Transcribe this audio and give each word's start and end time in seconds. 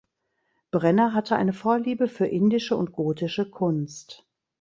Brenner 0.71 1.13
hatte 1.13 1.35
eine 1.35 1.53
Vorliebe 1.53 2.07
für 2.07 2.25
indische 2.25 2.75
und 2.75 2.91
gotische 2.91 3.47
Kunst. 3.51 4.27